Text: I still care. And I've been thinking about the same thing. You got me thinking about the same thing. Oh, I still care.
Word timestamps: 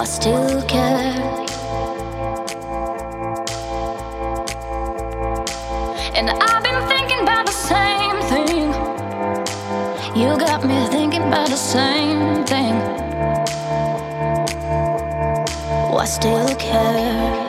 I 0.00 0.04
still 0.04 0.62
care. 0.62 1.12
And 6.16 6.30
I've 6.30 6.62
been 6.62 6.88
thinking 6.88 7.20
about 7.20 7.44
the 7.44 7.52
same 7.52 8.16
thing. 8.32 8.72
You 10.18 10.38
got 10.38 10.64
me 10.64 10.86
thinking 10.86 11.24
about 11.24 11.50
the 11.50 11.56
same 11.56 12.46
thing. 12.46 12.76
Oh, 15.90 15.98
I 15.98 16.06
still 16.06 16.56
care. 16.56 17.39